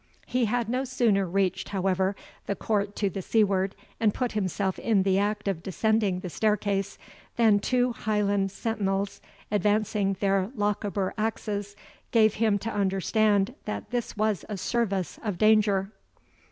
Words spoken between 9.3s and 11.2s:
advancing their Lochaber